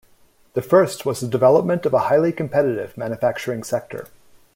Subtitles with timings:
[0.55, 4.07] The first was the development of a highly competitive manufacturing sector.